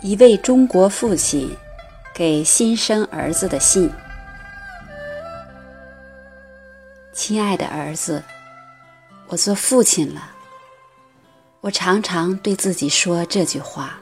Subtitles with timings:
[0.00, 1.50] 一位中国父亲
[2.14, 3.90] 给新生儿子的信：
[7.12, 8.22] 亲爱的儿子，
[9.26, 10.30] 我做父亲了。
[11.60, 13.98] 我常常对自己说这句话，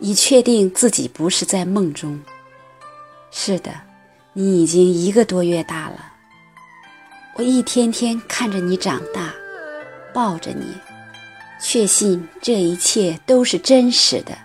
[0.00, 2.20] 以确定自己不是在梦中。
[3.30, 3.72] 是的，
[4.34, 6.12] 你已经一个多月大了。
[7.36, 9.34] 我一天天看着你长大，
[10.12, 10.74] 抱着你，
[11.58, 14.36] 确信这一切都是真实的。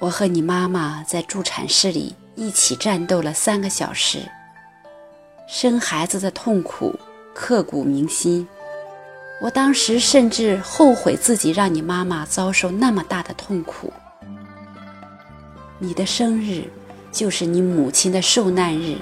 [0.00, 4.18] 我和你妈妈在助产室里一起战斗了三个小时，
[5.48, 6.94] 生孩子的痛苦
[7.32, 8.46] 刻骨铭心。
[9.40, 13.92] 我当时甚至后悔自己让你妈妈遭受那么大的痛苦。
[15.78, 16.64] 你的生日
[17.10, 18.96] 就是你母亲的受难日。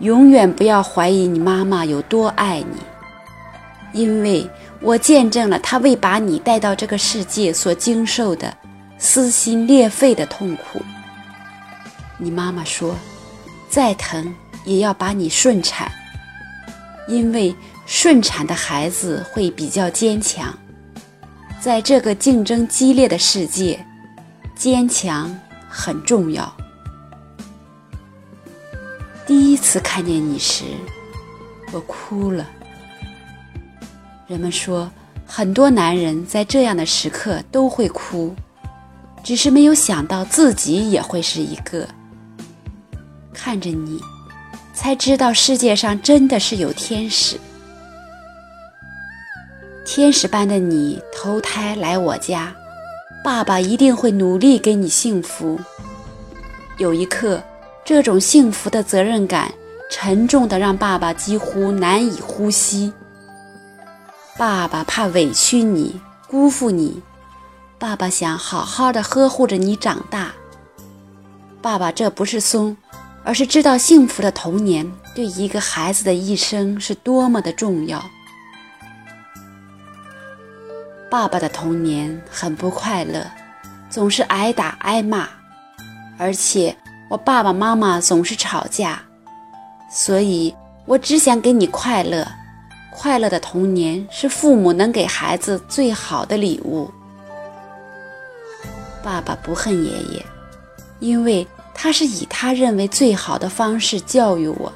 [0.00, 4.48] 永远不要怀疑你妈妈有多爱你，因为
[4.80, 8.54] 我见证了她为把你带到这个世界所经受的。
[8.98, 10.80] 撕心裂肺的痛苦。
[12.18, 12.96] 你妈妈说
[13.68, 15.90] ：“再疼也要把你顺产，
[17.08, 20.56] 因为顺产的孩子会比较坚强。
[21.60, 23.84] 在这个竞争激烈的世界，
[24.54, 25.36] 坚强
[25.68, 26.50] 很重要。”
[29.26, 30.64] 第一次看见你时，
[31.72, 32.48] 我哭了。
[34.28, 34.90] 人们说，
[35.26, 38.34] 很多男人在这样的时刻都会哭。
[39.26, 41.84] 只是没有想到自己也会是一个。
[43.34, 44.00] 看着你，
[44.72, 47.36] 才知道世界上真的是有天使。
[49.84, 52.54] 天使般的你投胎来我家，
[53.24, 55.58] 爸爸一定会努力给你幸福。
[56.78, 57.42] 有一刻，
[57.84, 59.52] 这种幸福的责任感
[59.90, 62.92] 沉重的让爸爸几乎难以呼吸。
[64.38, 67.02] 爸爸怕委屈你，辜负你。
[67.78, 70.32] 爸爸想好好的呵护着你长大。
[71.60, 72.74] 爸爸这不是松，
[73.22, 78.02] 而是知道幸福的童年对一个孩子的一生是多么的重要。
[81.10, 83.26] 爸爸的童年很不快乐，
[83.90, 85.28] 总是挨打挨骂，
[86.18, 86.74] 而且
[87.10, 89.02] 我爸爸妈妈总是吵架，
[89.90, 90.54] 所以
[90.86, 92.26] 我只想给你快乐。
[92.90, 96.90] 快乐的童年是父母能给孩子最好的礼物。
[99.06, 100.26] 爸爸不恨爷爷，
[100.98, 104.72] 因为他是以他认为最好的方式教育我。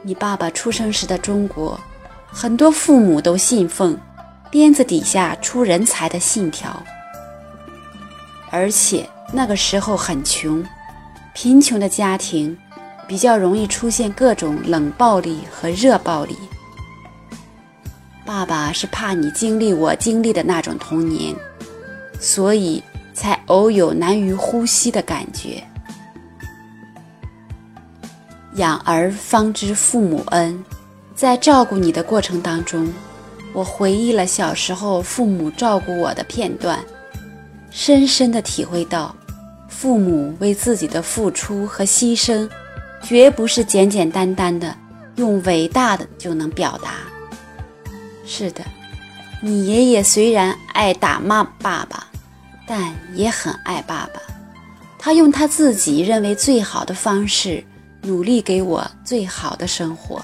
[0.00, 1.78] 你爸爸出生时的中国，
[2.26, 3.94] 很多父母都信奉
[4.50, 6.82] “鞭子底下出人才”的信条，
[8.50, 10.64] 而且那个时候很穷，
[11.34, 12.56] 贫穷的家庭
[13.06, 16.34] 比较容易出现各种冷暴力和热暴力。
[18.24, 21.36] 爸爸是怕你经历我经历的那种童年。
[22.18, 22.82] 所以
[23.14, 25.62] 才偶有难于呼吸的感觉。
[28.54, 30.64] 养儿方知父母恩，
[31.14, 32.90] 在照顾你的过程当中，
[33.52, 36.78] 我回忆了小时候父母照顾我的片段，
[37.70, 39.14] 深深的体会到，
[39.68, 42.48] 父母为自己的付出和牺牲，
[43.02, 44.74] 绝不是简简单单的
[45.16, 46.94] 用伟大的就能表达。
[48.24, 48.64] 是的。
[49.46, 52.08] 你爷爷虽然爱打骂爸爸，
[52.66, 54.20] 但也很爱爸爸。
[54.98, 57.62] 他用他自己认为最好的方式，
[58.02, 60.20] 努力给我最好的生活。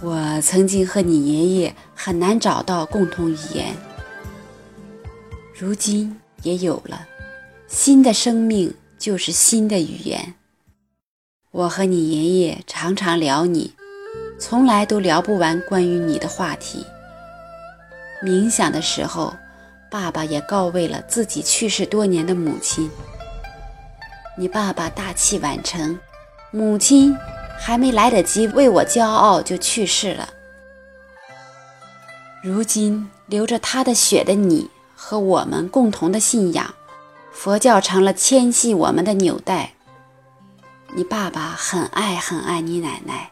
[0.00, 3.76] 我曾经和你爷爷很难找到共同语言，
[5.54, 7.06] 如今也有了。
[7.68, 10.32] 新的生命就是新的语言。
[11.50, 13.75] 我和你爷爷常常聊你。
[14.38, 16.86] 从来都聊不完关于你的话题。
[18.22, 19.34] 冥想的时候，
[19.90, 22.90] 爸爸也告慰了自己去世多年的母亲。
[24.38, 25.98] 你爸爸大器晚成，
[26.50, 27.16] 母亲
[27.58, 30.28] 还没来得及为我骄傲就去世了。
[32.42, 36.74] 如今流着他的血的你和我们共同的信仰，
[37.32, 39.72] 佛教成了牵系我们的纽带。
[40.94, 43.30] 你爸爸很爱很爱你奶奶。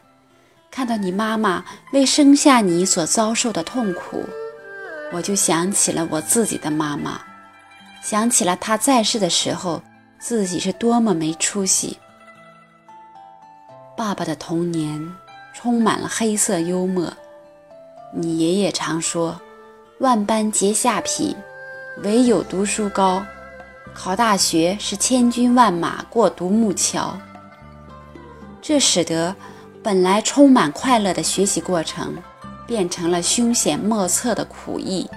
[0.75, 1.63] 看到你妈妈
[1.93, 4.25] 为生下你所遭受的痛苦，
[5.13, 7.21] 我就想起了我自己的妈妈，
[8.03, 9.81] 想起了她在世的时候
[10.19, 11.97] 自己是多么没出息。
[13.95, 15.01] 爸爸的童年
[15.53, 17.09] 充满了黑色幽默，
[18.13, 19.39] 你爷爷常说
[20.01, 21.33] ：“万般皆下品，
[22.03, 23.25] 唯有读书高。
[23.93, 27.17] 考大学是千军万马过独木桥。”
[28.61, 29.33] 这使得。
[29.85, 32.17] 本来充满快乐的学习过程，
[32.65, 35.07] 变成了凶险莫测的苦役。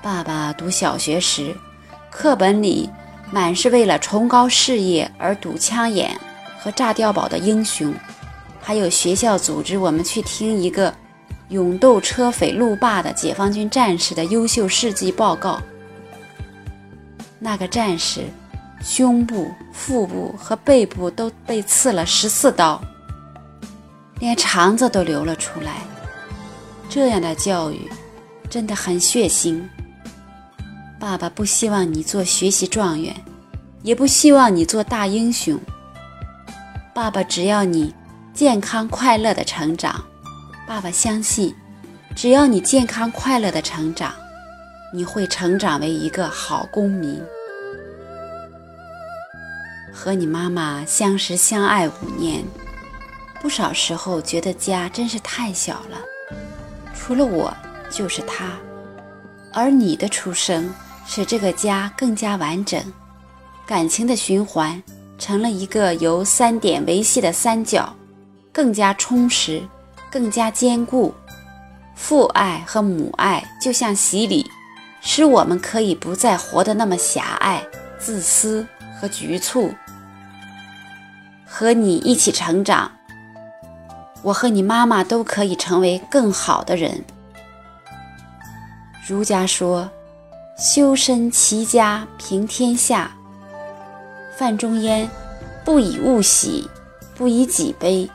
[0.00, 1.52] 爸爸读小学时，
[2.12, 2.88] 课本里
[3.32, 6.16] 满是为了崇高事业而堵枪眼
[6.60, 7.92] 和炸碉堡的英雄，
[8.60, 10.94] 还有学校组织我们去听一个
[11.48, 15.60] 勇斗车匪路霸的解放军战士的优秀事迹报告。
[17.40, 18.20] 那个战士
[18.80, 22.80] 胸部、腹部和背部都被刺了十四刀，
[24.18, 25.82] 连肠子都流了出来。
[26.88, 27.90] 这样的教育
[28.48, 29.62] 真的很血腥。
[30.98, 33.14] 爸爸不希望你做学习状元，
[33.82, 35.58] 也不希望你做大英雄。
[36.92, 37.94] 爸爸只要你
[38.34, 40.04] 健康快乐的成长。
[40.66, 41.54] 爸爸相信，
[42.16, 44.12] 只要你健康快乐的成长，
[44.92, 47.22] 你会成长为一个好公民。
[49.92, 52.44] 和你妈妈相识相爱五年，
[53.40, 55.98] 不少时候觉得家真是太小了，
[56.94, 57.54] 除了我
[57.90, 58.52] 就是他，
[59.52, 60.72] 而你的出生。
[61.10, 62.78] 使这个家更加完整，
[63.64, 64.82] 感情的循环
[65.18, 67.96] 成了一个由三点维系的三角，
[68.52, 69.66] 更加充实，
[70.10, 71.14] 更加坚固。
[71.94, 74.50] 父爱和母爱就像洗礼，
[75.00, 77.66] 使我们可以不再活得那么狭隘、
[77.98, 78.66] 自私
[79.00, 79.72] 和局促。
[81.46, 82.92] 和你一起成长，
[84.22, 87.04] 我和你妈妈都可以成为更好的人。
[89.06, 89.88] 儒家说。
[90.58, 93.12] 修身齐家平天下。
[94.36, 95.08] 范仲淹：
[95.64, 96.68] 不以物喜，
[97.14, 98.10] 不以己悲。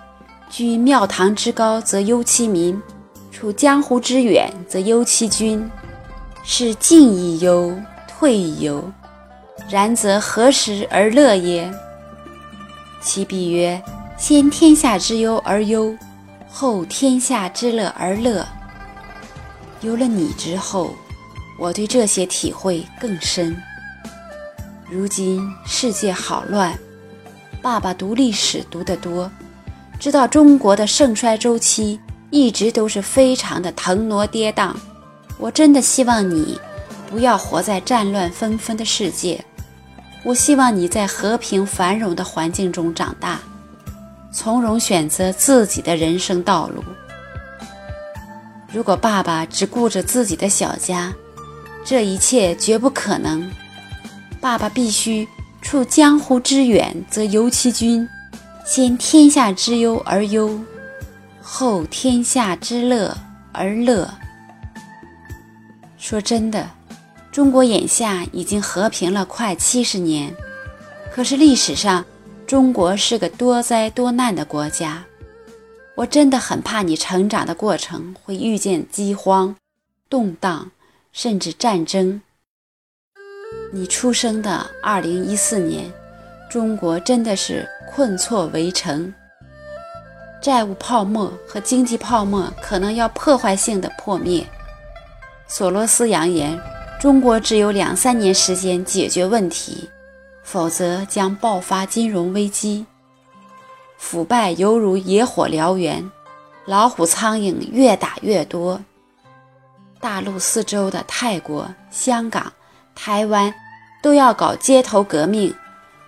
[0.49, 2.81] 居庙堂之高则忧其民，
[3.31, 5.71] 处江湖之远则忧其君。
[6.43, 7.73] 是进亦忧，
[8.09, 8.91] 退亦忧。
[9.69, 11.73] 然则何时而乐也？
[13.01, 13.81] 其必曰：
[14.25, 15.93] 先天下之忧而忧，
[16.49, 18.47] 后天下之乐而乐。
[19.81, 20.95] 有了你之后。
[21.59, 23.55] 我对这些体会更深。
[24.89, 26.73] 如今世界好乱，
[27.61, 29.29] 爸爸读历史读得多，
[29.99, 31.99] 知道中国的盛衰周期
[32.31, 34.73] 一直都是非常的腾挪跌宕。
[35.37, 36.57] 我真的希望你
[37.11, 39.43] 不要活在战乱纷纷的世界，
[40.23, 43.39] 我希望你在和平繁荣的环境中长大，
[44.33, 46.83] 从容选择自己的人生道路。
[48.71, 51.13] 如果爸爸只顾着自己的小家，
[51.85, 53.49] 这一切绝不可能。
[54.41, 55.27] 爸爸必须
[55.61, 58.09] 处江湖之远则忧其君，
[58.65, 60.59] 先天下之忧而忧，
[61.39, 63.15] 后天下之乐
[63.51, 64.09] 而乐。
[65.97, 66.67] 说真的，
[67.31, 70.33] 中国眼下已经和平了快七十年，
[71.13, 72.03] 可是历史上
[72.53, 75.03] 中国是个多灾多难的国家。
[75.95, 79.55] 我真的很怕你成长的过程会遇见饥荒、
[80.07, 80.69] 动荡。
[81.11, 82.21] 甚至战争。
[83.71, 85.91] 你出生的二零一四年，
[86.47, 89.11] 中国真的是困挫围城，
[90.39, 94.45] 债务泡沫和经济泡沫可能要破坏性的破灭。
[95.47, 96.59] 索罗斯扬言，
[96.99, 99.89] 中国只有两三年时间解决问题，
[100.53, 102.85] 否则将爆发金融危机。
[103.97, 106.11] 腐败犹如野火燎原，
[106.67, 108.79] 老虎苍蝇越打越多。
[109.99, 112.53] 大陆四周的泰国、香港、
[112.93, 113.51] 台湾
[114.03, 115.51] 都要搞街头革命，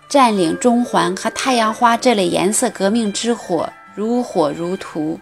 [0.08, 5.20] 占领中环和太阳花这类颜色革命之火如火如荼。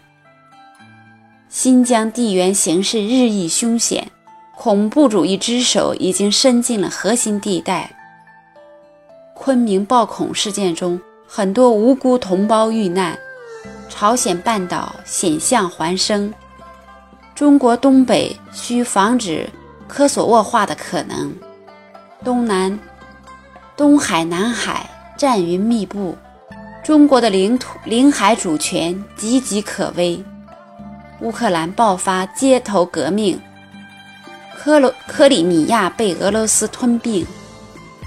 [1.47, 4.11] 新疆地缘形势日益凶险，
[4.57, 7.89] 恐怖主义之手已经伸进了核心地带。
[9.45, 10.97] 昆明暴恐事件中，
[11.27, 13.19] 很多无辜同胞遇难，
[13.89, 16.33] 朝鲜半岛险象环生。
[17.35, 19.49] 中国东北需防止
[19.85, 21.35] 科索沃化的可能，
[22.23, 22.79] 东南、
[23.75, 26.17] 东海、南海战云密布，
[26.81, 30.23] 中国的领土领海主权岌岌可危。
[31.19, 33.37] 乌克兰爆发街头革命，
[34.57, 37.27] 克罗克里米亚被俄罗斯吞并，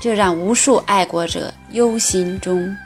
[0.00, 2.76] 这让无数爱国者忧心中，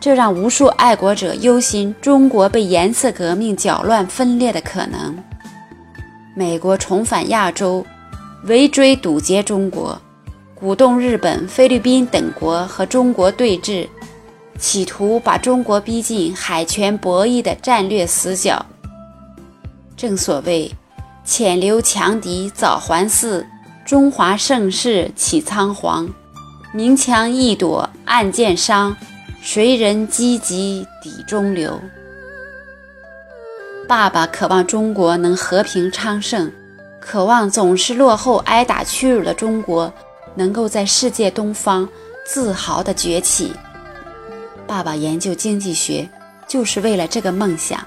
[0.00, 5.16] 这让无数爱国者忧心中国被颜色革命搅乱分裂的可能。
[6.34, 7.84] 美国重返亚洲，
[8.44, 10.00] 围追堵截中国，
[10.54, 13.86] 鼓动日本、菲律宾等国和中国对峙，
[14.58, 18.64] 企图把中国逼进海权博弈的战略死角。
[19.96, 20.72] 正所谓
[21.24, 23.44] “潜流强敌早还寺，
[23.88, 26.06] 中华盛世起仓皇。
[26.74, 28.94] 明枪易躲，暗箭伤，
[29.40, 31.80] 谁人积极抵中流？”
[33.88, 36.52] 爸爸渴望中国能和平昌盛，
[37.00, 39.90] 渴望总是落后、挨打、屈辱的中国
[40.34, 41.88] 能够在世界东方
[42.26, 43.54] 自豪地崛起。
[44.66, 46.06] 爸爸研究经济学，
[46.46, 47.82] 就是为了这个梦想。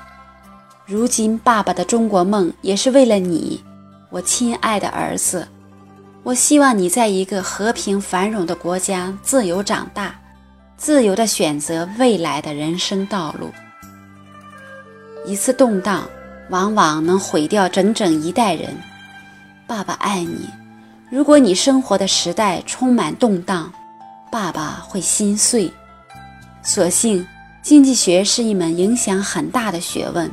[0.88, 3.64] 如今，爸爸的中国梦也是为了你，
[4.10, 5.48] 我亲爱的儿子。
[6.24, 10.14] 我希望你在一个和平繁荣的国家自由长大，
[10.78, 13.50] 自由地选择未来的人生道路。
[15.26, 16.08] 一次动荡，
[16.50, 18.78] 往往能毁掉整整一代人。
[19.66, 20.48] 爸爸爱你。
[21.10, 23.74] 如果你生活的时代充满动荡，
[24.32, 25.72] 爸爸会心碎。
[26.62, 27.26] 所幸，
[27.64, 30.30] 经济学是一门影响很大的学问。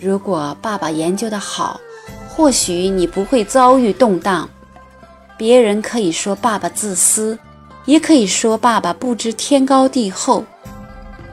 [0.00, 1.80] 如果爸爸研究的好，
[2.28, 4.48] 或许你不会遭遇动荡。
[5.38, 7.38] 别人可以说爸爸自私，
[7.86, 10.44] 也可以说爸爸不知天高地厚，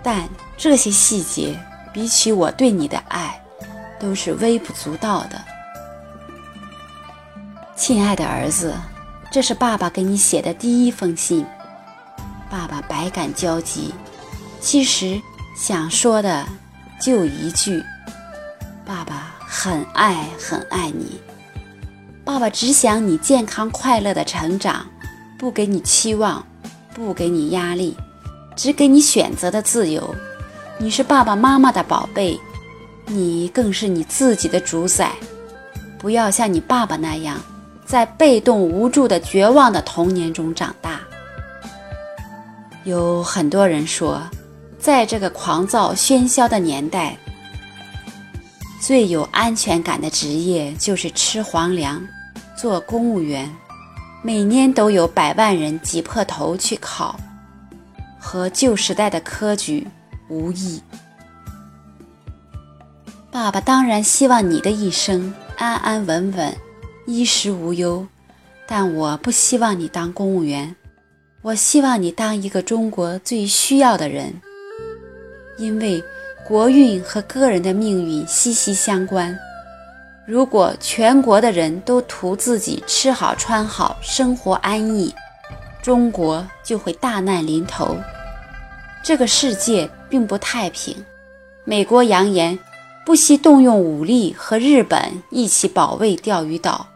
[0.03, 1.59] 但这些细节
[1.91, 3.41] 比起我对你的爱，
[3.99, 5.41] 都是微不足道的。
[7.75, 8.73] 亲爱的儿子，
[9.31, 11.45] 这是爸爸给你写的第一封信。
[12.49, 13.93] 爸爸百感交集。
[14.61, 15.19] 其实
[15.57, 16.45] 想说的
[17.01, 17.83] 就一句：
[18.85, 21.19] 爸爸很爱很爱你。
[22.25, 24.83] 爸爸只想你健康快乐的成长，
[25.37, 26.43] 不给你期望，
[26.93, 27.95] 不给你压力，
[28.55, 30.13] 只给你选择的自由。
[30.79, 32.37] 你是爸爸妈妈的宝贝，
[33.05, 35.11] 你更是你自己的主宰。
[35.99, 37.39] 不要像你爸爸那样，
[37.85, 40.99] 在被动无助的绝望的童年中长大。
[42.83, 44.21] 有很多人说。
[44.77, 47.17] 在这个狂躁喧嚣的年代，
[48.79, 52.07] 最有安全感的职业就是吃皇粮、
[52.55, 53.53] 做公务员。
[54.23, 57.15] 每年都有百万人挤破头去考，
[58.19, 59.87] 和旧时代的科举
[60.29, 60.81] 无异。
[63.29, 66.55] 爸爸当然希望你的一生安安稳稳、
[67.05, 68.07] 衣食无忧，
[68.65, 70.75] 但我不希望你当公务员，
[71.43, 74.33] 我希望你当一个中国最需要的人。
[75.59, 76.03] 因为
[76.47, 79.37] 国运和个人的命运息息相关。
[80.27, 85.13] 如果全国的人都图自己吃好穿好、生活安逸，
[85.83, 87.95] 中国就会大难临头。
[89.03, 90.95] 这个世界并不太平。
[91.63, 92.57] 美国扬言
[93.05, 96.87] 不惜动用武力和日本一起保卫钓鱼岛，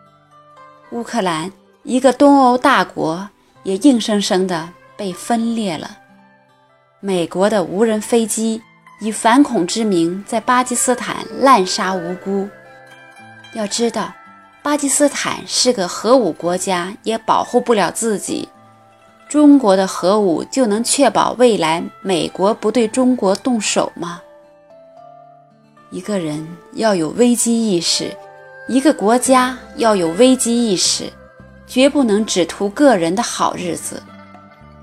[0.91, 1.51] 乌克兰
[1.83, 3.29] 一个东欧大国
[3.61, 5.97] 也硬生生的被分裂了。
[6.99, 8.59] 美国的无人飞机
[9.01, 12.49] 以反恐之名在巴基斯坦滥杀无辜。
[13.53, 14.13] 要知道，
[14.61, 18.47] 巴基斯坦是个核武国家，也保护不了自己。
[19.27, 24.21] 中国的核武就能确保未来美国不对中国动手吗？
[25.91, 28.15] 一个人要有危机意识，
[28.67, 31.11] 一个国家要有危机意识，
[31.67, 34.01] 绝不能只图个人的好日子。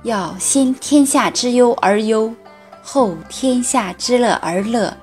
[0.03, 2.33] 要先天下之忧而忧，
[2.83, 4.97] 后天下之乐而乐，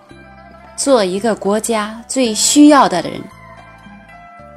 [0.78, 3.22] 做一个国家最需要的人，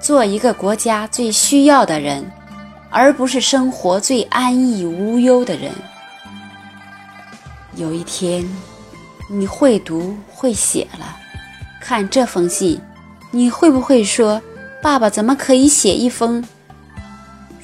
[0.07, 2.25] 做一个国家最需要的人，
[2.91, 5.73] 而不是生活最安逸无忧的人。
[7.75, 8.49] 有一天，
[9.29, 11.17] 你会读会写了，
[11.81, 12.81] 看这封信，
[13.33, 14.41] 你会不会说
[14.81, 16.47] ：“爸爸怎么可以写一封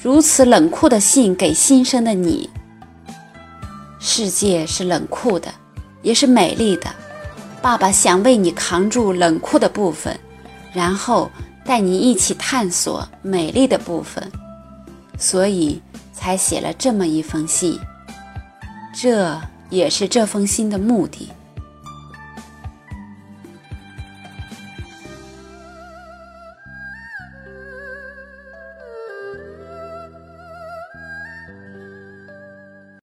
[0.01, 2.49] 如此冷酷的信给新生的你？”
[4.01, 5.47] 世界是冷酷的，
[6.01, 6.93] 也是美丽的。
[7.61, 10.19] 爸爸想为你扛住冷酷的部分，
[10.73, 11.31] 然后
[11.65, 14.31] 带你一起探索美丽的部分，
[15.17, 15.81] 所以
[16.13, 17.79] 才写了这么一封信。
[18.93, 19.39] 这
[19.69, 21.29] 也是这封信的目的。